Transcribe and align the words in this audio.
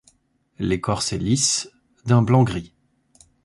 L'écorce 0.57 1.13
est 1.13 1.19
lisse, 1.19 1.69
d'un 2.07 2.23
blanc 2.23 2.41
gris. 2.43 2.73